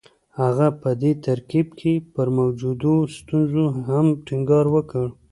[0.41, 5.05] هغه په دې ترکيب کې پر موجودو ستونزو هم ټينګار وکړ.